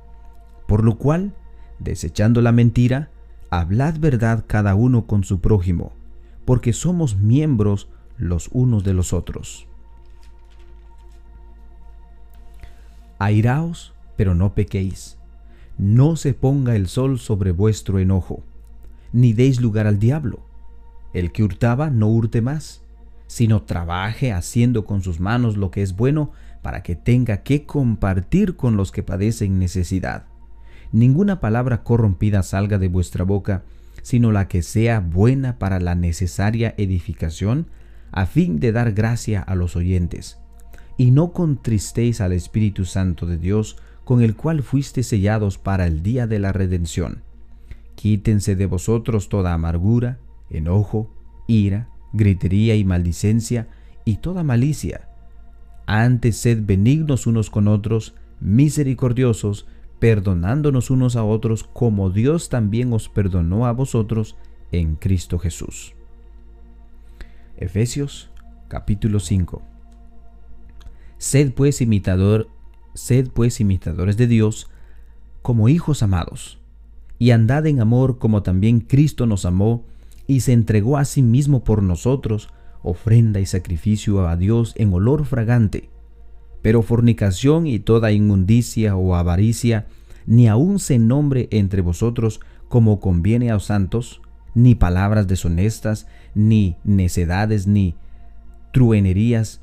Por 0.68 0.84
lo 0.84 0.96
cual, 0.96 1.34
desechando 1.80 2.40
la 2.40 2.52
mentira, 2.52 3.10
hablad 3.50 3.98
verdad 3.98 4.44
cada 4.46 4.74
uno 4.74 5.06
con 5.06 5.24
su 5.24 5.40
prójimo, 5.40 5.92
porque 6.44 6.72
somos 6.72 7.16
miembros 7.16 7.88
los 8.16 8.48
unos 8.52 8.84
de 8.84 8.94
los 8.94 9.12
otros. 9.12 9.66
Airaos, 13.18 13.92
pero 14.16 14.34
no 14.34 14.54
pequéis. 14.54 15.18
No 15.76 16.16
se 16.16 16.34
ponga 16.34 16.76
el 16.76 16.88
sol 16.88 17.18
sobre 17.18 17.52
vuestro 17.52 17.98
enojo, 17.98 18.42
ni 19.12 19.32
deis 19.32 19.60
lugar 19.60 19.86
al 19.86 19.98
diablo. 19.98 20.40
El 21.12 21.32
que 21.32 21.42
hurtaba, 21.42 21.90
no 21.90 22.08
hurte 22.08 22.40
más 22.40 22.82
sino 23.30 23.62
trabaje 23.62 24.32
haciendo 24.32 24.84
con 24.84 25.04
sus 25.04 25.20
manos 25.20 25.56
lo 25.56 25.70
que 25.70 25.82
es 25.82 25.94
bueno 25.94 26.32
para 26.62 26.82
que 26.82 26.96
tenga 26.96 27.44
que 27.44 27.64
compartir 27.64 28.56
con 28.56 28.76
los 28.76 28.90
que 28.90 29.04
padecen 29.04 29.60
necesidad. 29.60 30.24
Ninguna 30.92 31.40
palabra 31.40 31.82
corrompida 31.82 32.42
salga 32.42 32.78
de 32.78 32.88
vuestra 32.88 33.24
boca, 33.24 33.62
sino 34.02 34.32
la 34.32 34.48
que 34.48 34.62
sea 34.62 35.00
buena 35.00 35.58
para 35.58 35.78
la 35.78 35.94
necesaria 35.94 36.74
edificación, 36.78 37.66
a 38.12 38.26
fin 38.26 38.58
de 38.58 38.72
dar 38.72 38.92
gracia 38.92 39.40
a 39.40 39.54
los 39.54 39.76
oyentes. 39.76 40.38
Y 40.96 41.12
no 41.12 41.32
contristéis 41.32 42.20
al 42.20 42.32
Espíritu 42.32 42.84
Santo 42.84 43.26
de 43.26 43.38
Dios, 43.38 43.76
con 44.04 44.22
el 44.22 44.34
cual 44.34 44.62
fuiste 44.62 45.02
sellados 45.02 45.58
para 45.58 45.86
el 45.86 46.02
día 46.02 46.26
de 46.26 46.40
la 46.40 46.52
redención. 46.52 47.22
Quítense 47.94 48.56
de 48.56 48.66
vosotros 48.66 49.28
toda 49.28 49.52
amargura, 49.52 50.18
enojo, 50.50 51.14
ira, 51.46 51.88
gritería 52.12 52.74
y 52.74 52.84
maldicencia 52.84 53.68
y 54.04 54.16
toda 54.16 54.42
malicia. 54.42 55.08
Antes 55.86 56.38
sed 56.38 56.62
benignos 56.64 57.26
unos 57.26 57.50
con 57.50 57.68
otros, 57.68 58.14
misericordiosos, 58.40 59.66
perdonándonos 60.00 60.90
unos 60.90 61.14
a 61.14 61.22
otros, 61.22 61.62
como 61.62 62.10
Dios 62.10 62.48
también 62.48 62.92
os 62.92 63.08
perdonó 63.08 63.66
a 63.66 63.72
vosotros 63.72 64.36
en 64.72 64.96
Cristo 64.96 65.38
Jesús. 65.38 65.94
Efesios 67.56 68.30
capítulo 68.68 69.20
5 69.20 69.62
Sed 71.18 71.52
pues 71.52 71.82
imitador, 71.82 72.48
sed 72.94 73.28
pues 73.28 73.60
imitadores 73.60 74.16
de 74.16 74.26
Dios 74.26 74.70
como 75.42 75.68
hijos 75.68 76.02
amados, 76.02 76.58
y 77.18 77.32
andad 77.32 77.66
en 77.66 77.80
amor 77.80 78.18
como 78.18 78.42
también 78.42 78.80
Cristo 78.80 79.26
nos 79.26 79.44
amó 79.44 79.84
y 80.26 80.40
se 80.40 80.54
entregó 80.54 80.96
a 80.96 81.04
sí 81.04 81.20
mismo 81.20 81.62
por 81.62 81.82
nosotros, 81.82 82.48
ofrenda 82.82 83.40
y 83.40 83.46
sacrificio 83.46 84.26
a 84.26 84.36
Dios 84.36 84.72
en 84.76 84.94
olor 84.94 85.26
fragante. 85.26 85.89
Pero 86.62 86.82
fornicación 86.82 87.66
y 87.66 87.78
toda 87.78 88.12
inmundicia 88.12 88.96
o 88.96 89.14
avaricia, 89.14 89.86
ni 90.26 90.48
aun 90.48 90.78
se 90.78 90.98
nombre 90.98 91.48
entre 91.50 91.82
vosotros 91.82 92.40
como 92.68 93.00
conviene 93.00 93.50
a 93.50 93.54
los 93.54 93.64
santos, 93.64 94.20
ni 94.54 94.74
palabras 94.74 95.26
deshonestas, 95.26 96.06
ni 96.34 96.76
necedades, 96.84 97.66
ni 97.66 97.96
truenerías, 98.72 99.60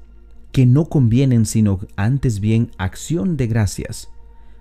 que 0.52 0.66
no 0.66 0.86
convienen, 0.86 1.46
sino 1.46 1.80
antes 1.96 2.40
bien 2.40 2.72
acción 2.78 3.38
de 3.38 3.48
gracias. 3.48 4.10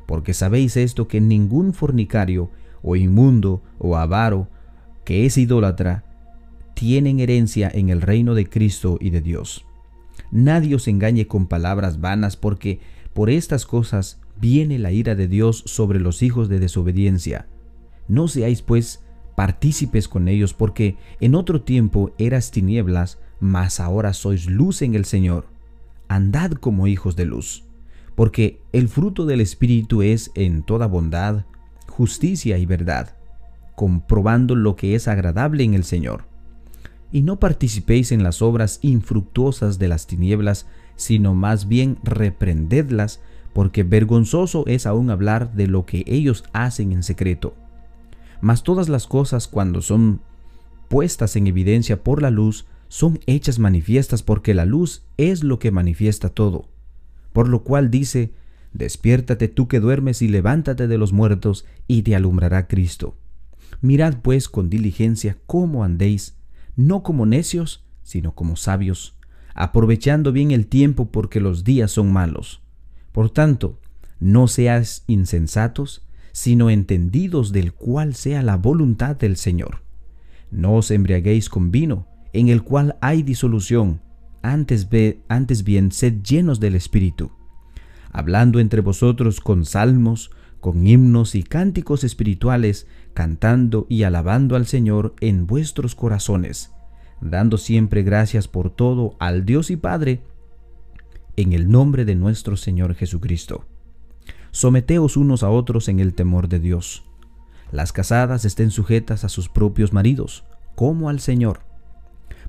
Porque 0.07 0.35
sabéis 0.35 0.77
esto 0.77 1.09
que 1.09 1.21
ningún 1.21 1.73
fornicario, 1.73 2.51
o 2.83 2.95
inmundo, 2.97 3.63
o 3.79 3.97
avaro, 3.97 4.49
que 5.05 5.27
es 5.27 5.39
idólatra, 5.39 6.05
tienen 6.75 7.19
herencia 7.19 7.71
en 7.73 7.89
el 7.89 8.03
reino 8.03 8.35
de 8.35 8.49
Cristo 8.49 8.99
y 9.01 9.11
de 9.11 9.23
Dios. 9.23 9.66
Nadie 10.31 10.75
os 10.75 10.89
engañe 10.89 11.27
con 11.27 11.47
palabras 11.47 12.01
vanas, 12.01 12.37
porque 12.37 12.81
por 13.13 13.31
estas 13.31 13.67
cosas 13.67 14.21
viene 14.39 14.79
la 14.79 14.93
ira 14.93 15.15
de 15.15 15.29
Dios 15.29 15.63
sobre 15.67 16.01
los 16.01 16.23
hijos 16.23 16.49
de 16.49 16.59
desobediencia. 16.59 17.49
No 18.09 18.29
seáis 18.29 18.63
pues 18.63 19.03
partícipes 19.35 20.09
con 20.09 20.29
ellos, 20.29 20.55
porque 20.55 20.97
en 21.21 21.35
otro 21.35 21.63
tiempo 21.63 22.13
eras 22.19 22.51
tinieblas, 22.51 23.19
mas 23.41 23.81
ahora 23.81 24.13
sois 24.13 24.47
luz 24.47 24.83
en 24.83 24.95
el 24.95 25.05
Señor. 25.05 25.47
Andad 26.09 26.53
como 26.53 26.87
hijos 26.87 27.17
de 27.17 27.27
luz, 27.27 27.65
porque 28.15 28.61
el 28.73 28.89
fruto 28.89 29.27
del 29.27 29.41
Espíritu 29.41 30.03
es 30.03 30.31
en 30.35 30.63
toda 30.63 30.87
bondad, 30.87 31.45
justicia 31.89 32.59
y 32.59 32.67
verdad, 32.67 33.17
comprobando 33.75 34.55
lo 34.55 34.77
que 34.77 34.95
es 34.95 35.09
agradable 35.09 35.65
en 35.65 35.75
el 35.75 35.85
Señor. 35.85 36.25
Y 37.13 37.23
no 37.23 37.39
participéis 37.39 38.13
en 38.13 38.23
las 38.23 38.43
obras 38.43 38.79
infructuosas 38.83 39.79
de 39.79 39.89
las 39.89 40.07
tinieblas, 40.07 40.67
sino 40.97 41.35
más 41.35 41.69
bien 41.69 41.99
reprendedlas, 42.03 43.21
porque 43.53 43.83
vergonzoso 43.85 44.65
es 44.67 44.87
aún 44.87 45.11
hablar 45.11 45.55
de 45.55 45.67
lo 45.67 45.87
que 45.87 46.05
ellos 46.07 46.45
hacen 46.53 46.93
en 46.93 47.03
secreto. 47.03 47.55
Mas 48.41 48.63
todas 48.63 48.89
las 48.89 49.07
cosas 49.07 49.49
cuando 49.49 49.81
son 49.83 50.21
puestas 50.89 51.37
en 51.37 51.47
evidencia 51.47 52.03
por 52.03 52.23
la 52.23 52.31
luz, 52.31 52.67
son 52.89 53.19
hechas 53.27 53.59
manifiestas 53.59 54.23
porque 54.23 54.55
la 54.55 54.65
luz 54.65 55.05
es 55.17 55.43
lo 55.43 55.59
que 55.59 55.71
manifiesta 55.71 56.29
todo. 56.29 56.69
Por 57.33 57.49
lo 57.49 57.65
cual 57.65 57.91
dice, 57.91 58.33
Despiértate 58.77 59.49
tú 59.49 59.69
que 59.69 59.81
duermes 59.81 60.21
y 60.21 60.29
levántate 60.29 60.87
de 60.87 60.99
los 60.99 61.15
muertos, 61.15 61.65
y 61.89 62.03
te 62.03 62.15
alumbrará 62.15 62.69
Cristo. 62.69 63.17
Mirad 63.81 64.19
pues 64.21 64.51
con 64.51 64.69
diligencia 64.69 65.39
cómo 65.47 65.83
andéis, 65.83 66.36
no 66.77 67.03
como 67.03 67.27
necios, 67.27 67.85
sino 68.03 68.35
como 68.35 68.57
sabios, 68.57 69.17
aprovechando 69.55 70.33
bien 70.33 70.51
el 70.51 70.67
tiempo 70.67 71.11
porque 71.11 71.41
los 71.41 71.65
días 71.65 71.91
son 71.91 72.13
malos. 72.13 72.61
Por 73.13 73.31
tanto, 73.31 73.81
no 74.21 74.47
seas 74.47 75.03
insensatos, 75.07 76.07
sino 76.33 76.69
entendidos 76.69 77.53
del 77.53 77.73
cual 77.73 78.15
sea 78.15 78.43
la 78.43 78.57
voluntad 78.57 79.17
del 79.17 79.37
Señor. 79.37 79.83
No 80.51 80.75
os 80.75 80.91
embriaguéis 80.91 81.49
con 81.49 81.71
vino, 81.71 82.07
en 82.35 82.49
el 82.49 82.63
cual 82.63 82.97
hay 83.01 83.23
disolución, 83.23 84.01
antes, 84.43 84.87
antes 85.29 85.65
bien 85.65 85.91
sed 85.91 86.23
llenos 86.23 86.61
del 86.61 86.75
Espíritu, 86.75 87.33
hablando 88.13 88.61
entre 88.61 88.83
vosotros 88.83 89.41
con 89.41 89.65
salmos, 89.65 90.31
con 90.61 90.87
himnos 90.87 91.35
y 91.35 91.43
cánticos 91.43 92.05
espirituales, 92.05 92.87
cantando 93.15 93.87
y 93.89 94.03
alabando 94.03 94.57
al 94.57 94.67
Señor 94.67 95.15
en 95.21 95.47
vuestros 95.47 95.95
corazones, 95.95 96.73
dando 97.21 97.59
siempre 97.59 98.03
gracias 98.03 98.49
por 98.49 98.71
todo 98.71 99.17
al 99.19 99.45
Dios 99.45 99.71
y 99.71 99.77
Padre, 99.77 100.23
en 101.37 101.53
el 101.53 101.71
nombre 101.71 102.05
de 102.05 102.15
nuestro 102.15 102.57
Señor 102.57 102.95
Jesucristo. 102.95 103.67
Someteos 104.51 105.17
unos 105.17 105.43
a 105.43 105.51
otros 105.51 105.89
en 105.89 106.01
el 106.01 106.15
temor 106.15 106.49
de 106.49 106.61
Dios. 106.61 107.05
Las 107.73 107.93
casadas 107.93 108.45
estén 108.45 108.71
sujetas 108.71 109.25
a 109.25 109.29
sus 109.29 109.49
propios 109.49 109.93
maridos, 109.93 110.45
como 110.75 111.09
al 111.09 111.21
Señor 111.21 111.67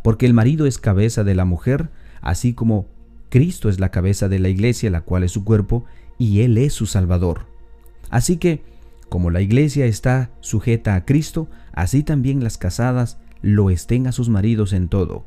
porque 0.07 0.25
el 0.25 0.33
marido 0.33 0.65
es 0.65 0.77
cabeza 0.77 1.23
de 1.23 1.35
la 1.35 1.43
mujer, 1.43 1.89
así 2.21 2.53
como 2.53 2.87
Cristo 3.29 3.67
es 3.67 3.79
la 3.79 3.89
cabeza 3.89 4.29
de 4.29 4.39
la 4.39 4.49
iglesia, 4.49 4.89
la 4.89 5.01
cual 5.01 5.23
es 5.23 5.33
su 5.33 5.43
cuerpo, 5.43 5.83
y 6.17 6.41
Él 6.41 6.57
es 6.57 6.73
su 6.73 6.85
Salvador. 6.85 7.45
Así 8.09 8.37
que, 8.37 8.63
como 9.09 9.29
la 9.29 9.41
iglesia 9.41 9.85
está 9.85 10.31
sujeta 10.39 10.95
a 10.95 11.05
Cristo, 11.05 11.47
así 11.73 12.03
también 12.03 12.43
las 12.43 12.57
casadas 12.57 13.19
lo 13.41 13.69
estén 13.69 14.07
a 14.07 14.11
sus 14.11 14.29
maridos 14.29 14.73
en 14.73 14.87
todo. 14.87 15.25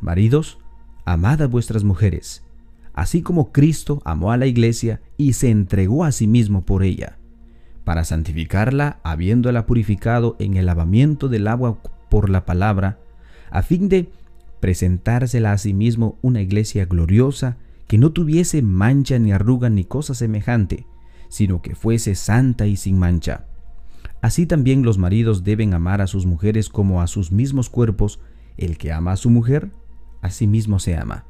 Maridos, 0.00 0.58
amad 1.04 1.42
a 1.42 1.46
vuestras 1.46 1.84
mujeres, 1.84 2.44
así 2.94 3.22
como 3.22 3.52
Cristo 3.52 4.00
amó 4.04 4.32
a 4.32 4.36
la 4.36 4.46
iglesia 4.46 5.00
y 5.16 5.32
se 5.32 5.50
entregó 5.50 6.04
a 6.04 6.12
sí 6.12 6.26
mismo 6.26 6.62
por 6.62 6.82
ella, 6.82 7.18
para 7.84 8.04
santificarla, 8.04 9.00
habiéndola 9.02 9.66
purificado 9.66 10.36
en 10.38 10.56
el 10.56 10.66
lavamiento 10.66 11.28
del 11.28 11.48
agua 11.48 11.78
por 12.08 12.28
la 12.30 12.44
palabra, 12.44 12.98
a 13.50 13.62
fin 13.62 13.88
de 13.88 14.10
presentársela 14.60 15.52
a 15.52 15.58
sí 15.58 15.72
mismo 15.72 16.18
una 16.22 16.42
iglesia 16.42 16.84
gloriosa 16.84 17.56
que 17.86 17.98
no 17.98 18.12
tuviese 18.12 18.60
mancha 18.62 19.18
ni 19.18 19.32
arruga 19.32 19.70
ni 19.70 19.84
cosa 19.84 20.14
semejante, 20.14 20.86
sino 21.28 21.62
que 21.62 21.74
fuese 21.74 22.14
santa 22.14 22.66
y 22.66 22.76
sin 22.76 22.98
mancha. 22.98 23.46
Así 24.20 24.46
también 24.46 24.82
los 24.82 24.98
maridos 24.98 25.44
deben 25.44 25.74
amar 25.74 26.00
a 26.00 26.06
sus 26.06 26.26
mujeres 26.26 26.68
como 26.68 27.02
a 27.02 27.06
sus 27.06 27.30
mismos 27.30 27.70
cuerpos, 27.70 28.20
el 28.56 28.76
que 28.76 28.92
ama 28.92 29.12
a 29.12 29.16
su 29.16 29.30
mujer, 29.30 29.70
a 30.22 30.30
sí 30.30 30.46
mismo 30.46 30.78
se 30.80 30.96
ama. 30.96 31.24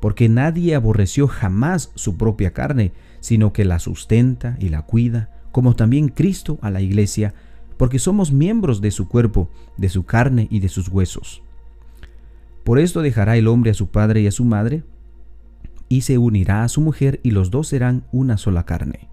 Porque 0.00 0.28
nadie 0.28 0.74
aborreció 0.74 1.28
jamás 1.28 1.92
su 1.94 2.16
propia 2.16 2.52
carne, 2.52 2.92
sino 3.20 3.52
que 3.52 3.64
la 3.64 3.78
sustenta 3.78 4.56
y 4.60 4.68
la 4.68 4.82
cuida, 4.82 5.30
como 5.52 5.74
también 5.74 6.08
Cristo 6.08 6.58
a 6.62 6.70
la 6.70 6.80
iglesia, 6.80 7.34
porque 7.76 7.98
somos 7.98 8.32
miembros 8.32 8.80
de 8.80 8.90
su 8.90 9.08
cuerpo, 9.08 9.48
de 9.76 9.88
su 9.88 10.04
carne 10.04 10.48
y 10.50 10.60
de 10.60 10.68
sus 10.68 10.88
huesos. 10.88 11.42
Por 12.64 12.78
esto 12.78 13.00
dejará 13.00 13.36
el 13.36 13.46
hombre 13.46 13.70
a 13.70 13.74
su 13.74 13.88
padre 13.88 14.22
y 14.22 14.26
a 14.26 14.32
su 14.32 14.44
madre, 14.44 14.82
y 15.88 16.00
se 16.00 16.18
unirá 16.18 16.64
a 16.64 16.68
su 16.68 16.80
mujer, 16.80 17.20
y 17.22 17.30
los 17.30 17.50
dos 17.50 17.68
serán 17.68 18.04
una 18.10 18.36
sola 18.36 18.66
carne. 18.66 19.08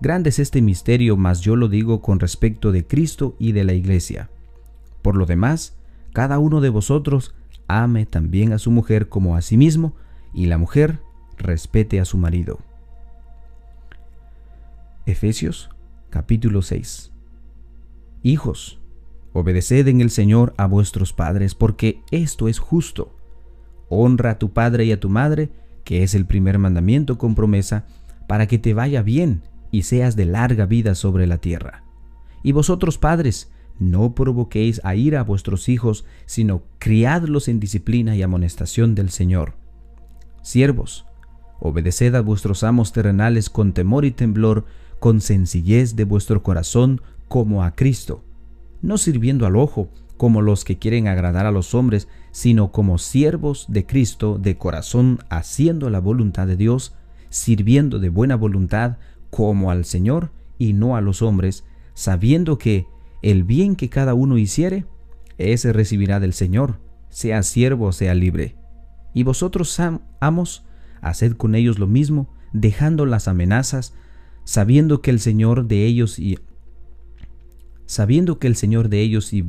Grande 0.00 0.30
es 0.30 0.38
este 0.38 0.62
misterio, 0.62 1.16
mas 1.16 1.40
yo 1.40 1.56
lo 1.56 1.68
digo 1.68 2.00
con 2.00 2.20
respecto 2.20 2.70
de 2.70 2.86
Cristo 2.86 3.34
y 3.38 3.50
de 3.50 3.64
la 3.64 3.72
iglesia. 3.72 4.30
Por 5.02 5.16
lo 5.16 5.26
demás, 5.26 5.76
cada 6.12 6.38
uno 6.38 6.60
de 6.60 6.68
vosotros 6.68 7.34
ame 7.66 8.06
también 8.06 8.52
a 8.52 8.58
su 8.58 8.70
mujer 8.70 9.08
como 9.08 9.34
a 9.34 9.42
sí 9.42 9.56
mismo, 9.56 9.94
y 10.32 10.46
la 10.46 10.56
mujer 10.56 11.00
respete 11.36 12.00
a 12.00 12.04
su 12.04 12.16
marido. 12.16 12.60
Efesios 15.04 15.70
capítulo 16.10 16.62
6 16.62 17.12
Hijos, 18.22 18.78
Obedeced 19.32 19.88
en 19.88 20.00
el 20.00 20.10
Señor 20.10 20.54
a 20.58 20.66
vuestros 20.66 21.12
padres, 21.12 21.56
porque 21.56 22.02
esto 22.12 22.48
es 22.48 22.60
justo. 22.60 23.16
Honra 23.88 24.32
a 24.32 24.38
tu 24.38 24.52
padre 24.52 24.84
y 24.84 24.92
a 24.92 25.00
tu 25.00 25.08
madre, 25.08 25.50
que 25.82 26.04
es 26.04 26.14
el 26.14 26.24
primer 26.24 26.58
mandamiento 26.58 27.18
con 27.18 27.34
promesa, 27.34 27.84
para 28.28 28.46
que 28.46 28.58
te 28.58 28.74
vaya 28.74 29.02
bien 29.02 29.42
y 29.70 29.82
seas 29.82 30.16
de 30.16 30.24
larga 30.24 30.66
vida 30.66 30.94
sobre 30.94 31.26
la 31.26 31.38
tierra. 31.38 31.84
Y 32.42 32.52
vosotros 32.52 32.98
padres, 32.98 33.50
no 33.78 34.14
provoquéis 34.14 34.80
a 34.84 34.94
ira 34.94 35.20
a 35.20 35.24
vuestros 35.24 35.68
hijos, 35.68 36.04
sino 36.26 36.62
criadlos 36.78 37.48
en 37.48 37.60
disciplina 37.60 38.16
y 38.16 38.22
amonestación 38.22 38.94
del 38.94 39.10
Señor. 39.10 39.54
Siervos, 40.42 41.06
obedeced 41.60 42.14
a 42.14 42.20
vuestros 42.20 42.64
amos 42.64 42.92
terrenales 42.92 43.50
con 43.50 43.72
temor 43.72 44.04
y 44.04 44.10
temblor, 44.10 44.64
con 44.98 45.20
sencillez 45.20 45.96
de 45.96 46.04
vuestro 46.04 46.42
corazón, 46.42 47.00
como 47.28 47.62
a 47.62 47.74
Cristo 47.74 48.24
no 48.82 48.98
sirviendo 48.98 49.46
al 49.46 49.56
ojo 49.56 49.88
como 50.16 50.42
los 50.42 50.64
que 50.64 50.78
quieren 50.78 51.06
agradar 51.06 51.46
a 51.46 51.52
los 51.52 51.74
hombres, 51.74 52.08
sino 52.32 52.72
como 52.72 52.98
siervos 52.98 53.66
de 53.68 53.86
Cristo 53.86 54.38
de 54.38 54.58
corazón, 54.58 55.20
haciendo 55.30 55.90
la 55.90 56.00
voluntad 56.00 56.48
de 56.48 56.56
Dios, 56.56 56.96
sirviendo 57.28 58.00
de 58.00 58.08
buena 58.08 58.34
voluntad 58.34 58.96
como 59.30 59.70
al 59.70 59.84
Señor 59.84 60.30
y 60.58 60.72
no 60.72 60.96
a 60.96 61.00
los 61.00 61.22
hombres, 61.22 61.64
sabiendo 61.94 62.58
que 62.58 62.86
el 63.22 63.44
bien 63.44 63.76
que 63.76 63.88
cada 63.88 64.14
uno 64.14 64.38
hiciere, 64.38 64.86
ese 65.38 65.72
recibirá 65.72 66.20
del 66.20 66.32
Señor, 66.32 66.80
sea 67.08 67.42
siervo 67.42 67.86
o 67.86 67.92
sea 67.92 68.14
libre. 68.14 68.56
Y 69.14 69.22
vosotros, 69.22 69.78
amos, 70.20 70.64
haced 71.00 71.32
con 71.32 71.54
ellos 71.54 71.78
lo 71.78 71.86
mismo, 71.86 72.28
dejando 72.52 73.06
las 73.06 73.28
amenazas, 73.28 73.94
sabiendo 74.44 75.02
que 75.02 75.10
el 75.10 75.20
Señor 75.20 75.66
de 75.66 75.84
ellos 75.84 76.18
y 76.18 76.38
sabiendo 77.86 78.38
que 78.38 78.46
el 78.46 78.56
Señor 78.56 78.88
de 78.88 79.00
ellos 79.00 79.32
y 79.32 79.44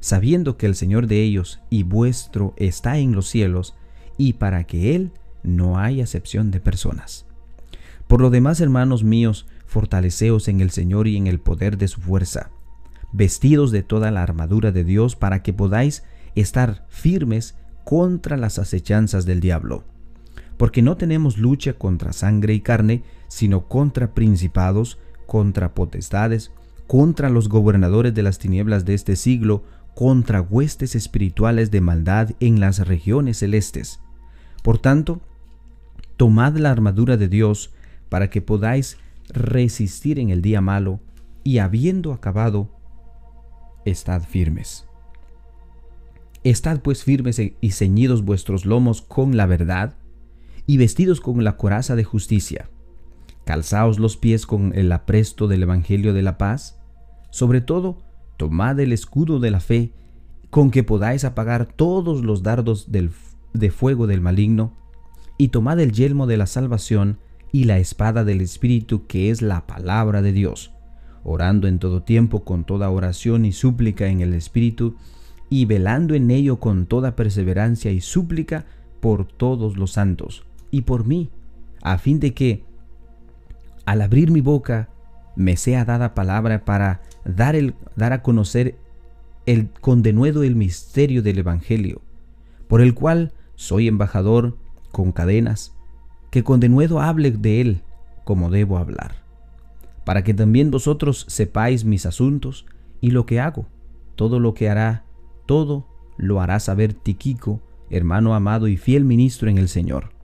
sabiendo 0.00 0.56
que 0.56 0.66
el 0.66 0.74
Señor 0.74 1.06
de 1.06 1.22
ellos 1.22 1.60
y 1.70 1.82
vuestro 1.82 2.54
está 2.56 2.98
en 2.98 3.12
los 3.12 3.28
cielos, 3.28 3.74
y 4.18 4.34
para 4.34 4.64
que 4.64 4.94
Él 4.94 5.12
no 5.42 5.78
haya 5.78 6.04
acepción 6.04 6.50
de 6.50 6.60
personas. 6.60 7.26
Por 8.08 8.20
lo 8.20 8.30
demás, 8.30 8.60
hermanos 8.60 9.04
míos, 9.04 9.46
fortaleceos 9.66 10.48
en 10.48 10.60
el 10.60 10.70
Señor 10.70 11.08
y 11.08 11.16
en 11.16 11.26
el 11.26 11.40
poder 11.40 11.78
de 11.78 11.88
su 11.88 12.00
fuerza, 12.00 12.50
vestidos 13.12 13.70
de 13.72 13.82
toda 13.82 14.10
la 14.10 14.22
armadura 14.22 14.70
de 14.72 14.84
Dios 14.84 15.16
para 15.16 15.42
que 15.42 15.52
podáis 15.52 16.04
estar 16.34 16.86
firmes 16.88 17.56
contra 17.84 18.36
las 18.36 18.58
acechanzas 18.58 19.24
del 19.24 19.40
diablo. 19.40 19.84
Porque 20.56 20.82
no 20.82 20.96
tenemos 20.96 21.38
lucha 21.38 21.72
contra 21.72 22.12
sangre 22.12 22.54
y 22.54 22.60
carne, 22.60 23.02
sino 23.28 23.66
contra 23.66 24.14
principados, 24.14 24.98
contra 25.26 25.74
potestades, 25.74 26.52
contra 26.86 27.30
los 27.30 27.48
gobernadores 27.48 28.14
de 28.14 28.22
las 28.22 28.38
tinieblas 28.38 28.84
de 28.84 28.94
este 28.94 29.16
siglo, 29.16 29.64
contra 29.94 30.40
huestes 30.40 30.94
espirituales 30.94 31.70
de 31.70 31.80
maldad 31.80 32.30
en 32.40 32.60
las 32.60 32.86
regiones 32.86 33.38
celestes. 33.38 34.00
Por 34.62 34.78
tanto, 34.78 35.20
tomad 36.16 36.56
la 36.56 36.70
armadura 36.70 37.16
de 37.16 37.28
Dios 37.28 37.72
para 38.12 38.28
que 38.28 38.42
podáis 38.42 38.98
resistir 39.30 40.18
en 40.18 40.28
el 40.28 40.42
día 40.42 40.60
malo 40.60 41.00
y 41.44 41.60
habiendo 41.60 42.12
acabado, 42.12 42.68
estad 43.86 44.22
firmes. 44.24 44.84
Estad 46.44 46.82
pues 46.82 47.04
firmes 47.04 47.40
y 47.40 47.70
ceñidos 47.70 48.22
vuestros 48.22 48.66
lomos 48.66 49.00
con 49.00 49.38
la 49.38 49.46
verdad, 49.46 49.94
y 50.66 50.76
vestidos 50.76 51.22
con 51.22 51.42
la 51.42 51.56
coraza 51.56 51.96
de 51.96 52.04
justicia. 52.04 52.68
Calzaos 53.46 53.98
los 53.98 54.18
pies 54.18 54.44
con 54.44 54.74
el 54.74 54.92
apresto 54.92 55.48
del 55.48 55.62
Evangelio 55.62 56.12
de 56.12 56.20
la 56.20 56.36
paz. 56.36 56.78
Sobre 57.30 57.62
todo, 57.62 58.02
tomad 58.36 58.78
el 58.78 58.92
escudo 58.92 59.40
de 59.40 59.50
la 59.50 59.60
fe, 59.60 59.94
con 60.50 60.70
que 60.70 60.84
podáis 60.84 61.24
apagar 61.24 61.64
todos 61.64 62.22
los 62.22 62.42
dardos 62.42 62.90
de 62.92 63.70
fuego 63.70 64.06
del 64.06 64.20
maligno, 64.20 64.76
y 65.38 65.48
tomad 65.48 65.80
el 65.80 65.92
yelmo 65.92 66.26
de 66.26 66.36
la 66.36 66.46
salvación 66.46 67.16
y 67.52 67.64
la 67.64 67.78
espada 67.78 68.24
del 68.24 68.40
Espíritu, 68.40 69.06
que 69.06 69.30
es 69.30 69.42
la 69.42 69.66
palabra 69.66 70.22
de 70.22 70.32
Dios, 70.32 70.72
orando 71.22 71.68
en 71.68 71.78
todo 71.78 72.02
tiempo 72.02 72.44
con 72.44 72.64
toda 72.64 72.90
oración 72.90 73.44
y 73.44 73.52
súplica 73.52 74.08
en 74.08 74.22
el 74.22 74.32
Espíritu, 74.32 74.96
y 75.50 75.66
velando 75.66 76.14
en 76.14 76.30
ello 76.30 76.58
con 76.58 76.86
toda 76.86 77.14
perseverancia 77.14 77.92
y 77.92 78.00
súplica 78.00 78.64
por 79.00 79.26
todos 79.26 79.76
los 79.76 79.92
santos, 79.92 80.44
y 80.70 80.82
por 80.82 81.06
mí, 81.06 81.30
a 81.82 81.98
fin 81.98 82.20
de 82.20 82.32
que, 82.32 82.64
al 83.84 84.00
abrir 84.00 84.30
mi 84.30 84.40
boca, 84.40 84.88
me 85.36 85.58
sea 85.58 85.84
dada 85.84 86.14
palabra 86.14 86.64
para 86.64 87.02
dar, 87.26 87.54
el, 87.54 87.74
dar 87.96 88.14
a 88.14 88.22
conocer 88.22 88.76
el 89.44 89.68
condenuedo 89.68 90.42
el 90.42 90.56
misterio 90.56 91.22
del 91.22 91.38
Evangelio, 91.38 92.00
por 92.66 92.80
el 92.80 92.94
cual 92.94 93.32
soy 93.56 93.88
embajador 93.88 94.56
con 94.90 95.12
cadenas, 95.12 95.74
que 96.32 96.42
con 96.42 96.60
denuedo 96.60 97.02
hable 97.02 97.30
de 97.30 97.60
él 97.60 97.82
como 98.24 98.50
debo 98.50 98.78
hablar, 98.78 99.16
para 100.06 100.24
que 100.24 100.32
también 100.32 100.70
vosotros 100.70 101.26
sepáis 101.28 101.84
mis 101.84 102.06
asuntos 102.06 102.64
y 103.02 103.10
lo 103.10 103.26
que 103.26 103.38
hago, 103.38 103.66
todo 104.16 104.40
lo 104.40 104.54
que 104.54 104.70
hará, 104.70 105.04
todo 105.44 105.86
lo 106.16 106.40
hará 106.40 106.58
saber 106.58 106.94
Tiquico, 106.94 107.60
hermano 107.90 108.34
amado 108.34 108.66
y 108.66 108.78
fiel 108.78 109.04
ministro 109.04 109.50
en 109.50 109.58
el 109.58 109.68
Señor, 109.68 110.14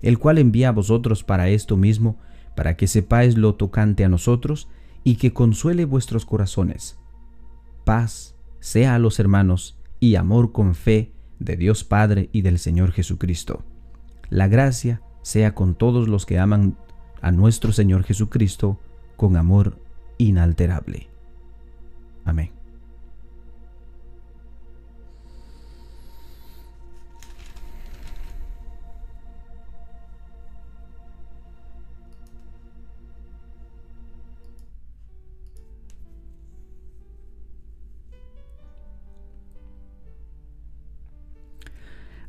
el 0.00 0.20
cual 0.20 0.38
envía 0.38 0.68
a 0.68 0.72
vosotros 0.72 1.24
para 1.24 1.48
esto 1.48 1.76
mismo, 1.76 2.20
para 2.54 2.76
que 2.76 2.86
sepáis 2.86 3.36
lo 3.36 3.56
tocante 3.56 4.04
a 4.04 4.08
nosotros 4.08 4.68
y 5.02 5.16
que 5.16 5.32
consuele 5.32 5.86
vuestros 5.86 6.24
corazones. 6.24 7.00
Paz 7.84 8.36
sea 8.60 8.94
a 8.94 9.00
los 9.00 9.18
hermanos 9.18 9.76
y 9.98 10.14
amor 10.14 10.52
con 10.52 10.76
fe 10.76 11.10
de 11.40 11.56
Dios 11.56 11.82
Padre 11.82 12.28
y 12.30 12.42
del 12.42 12.60
Señor 12.60 12.92
Jesucristo. 12.92 13.64
La 14.30 14.46
gracia 14.46 15.02
sea 15.28 15.54
con 15.54 15.74
todos 15.74 16.08
los 16.08 16.24
que 16.24 16.38
aman 16.38 16.78
a 17.20 17.32
nuestro 17.32 17.72
Señor 17.72 18.02
Jesucristo 18.02 18.80
con 19.14 19.36
amor 19.36 19.78
inalterable. 20.16 21.10
Amén. 22.24 22.50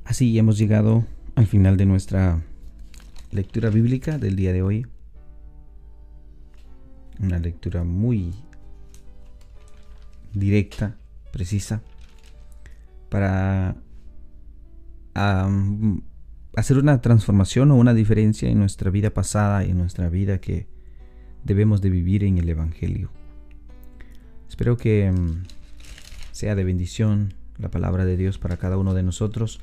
Así 0.03 0.37
hemos 0.37 0.57
llegado 0.57 1.05
al 1.35 1.47
final 1.47 1.77
de 1.77 1.85
nuestra 1.85 2.43
lectura 3.31 3.69
bíblica 3.69 4.17
del 4.17 4.35
día 4.35 4.53
de 4.53 4.61
hoy. 4.61 4.87
Una 7.19 7.39
lectura 7.39 7.83
muy 7.83 8.33
directa, 10.33 10.97
precisa, 11.31 11.81
para 13.09 13.75
hacer 16.55 16.77
una 16.77 17.01
transformación 17.01 17.71
o 17.71 17.75
una 17.75 17.93
diferencia 17.93 18.49
en 18.49 18.59
nuestra 18.59 18.89
vida 18.89 19.09
pasada 19.09 19.65
y 19.65 19.71
en 19.71 19.77
nuestra 19.77 20.09
vida 20.09 20.39
que 20.39 20.67
debemos 21.43 21.81
de 21.81 21.89
vivir 21.89 22.23
en 22.23 22.37
el 22.37 22.47
Evangelio. 22.47 23.11
Espero 24.47 24.77
que 24.77 25.11
mm, 25.11 25.43
sea 26.31 26.55
de 26.55 26.63
bendición 26.63 27.33
la 27.57 27.69
palabra 27.69 28.05
de 28.05 28.15
Dios 28.15 28.37
para 28.37 28.57
cada 28.57 28.77
uno 28.77 28.93
de 28.93 29.03
nosotros 29.03 29.59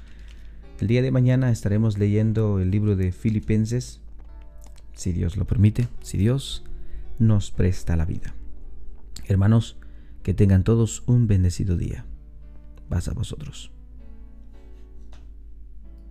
el 0.81 0.89
día 0.89 1.03
de 1.03 1.11
mañana 1.11 1.51
estaremos 1.51 1.99
leyendo 1.99 2.61
el 2.61 2.71
libro 2.71 2.97
de 2.97 3.13
Filipenses, 3.13 4.01
si 4.95 5.13
Dios 5.13 5.37
lo 5.37 5.47
permite, 5.47 5.89
si 6.03 6.19
Dios 6.19 6.65
nos 7.19 7.51
presta 7.51 7.97
la 7.97 8.05
vida. 8.05 8.35
Hermanos, 9.27 9.79
que 10.23 10.35
tengan 10.35 10.65
todos 10.65 11.03
un 11.07 11.27
bendecido 11.27 11.77
día. 11.77 12.05
Vas 12.89 13.09
a 13.09 13.15
vosotros. 13.15 13.76